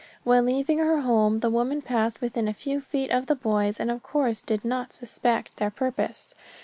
[0.23, 3.91] When leaving her home the woman passed within a few feet of the boys and
[3.91, 6.33] of course did not suspect their purpose.